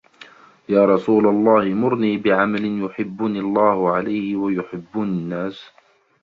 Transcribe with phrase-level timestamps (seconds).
[0.69, 5.71] يَا رَسُولَ اللَّهِ مُرْنِي بِعَمَلٍ يُحِبُّنِي اللَّهُ عَلَيْهِ وَيُحِبُّنِي النَّاسُ